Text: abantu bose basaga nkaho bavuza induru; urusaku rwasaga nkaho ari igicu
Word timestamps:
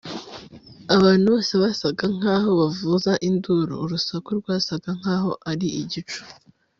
abantu 0.95 1.25
bose 1.33 1.53
basaga 1.63 2.05
nkaho 2.17 2.49
bavuza 2.59 3.11
induru; 3.29 3.73
urusaku 3.83 4.29
rwasaga 4.39 4.89
nkaho 4.99 5.31
ari 5.51 5.67
igicu 5.81 6.21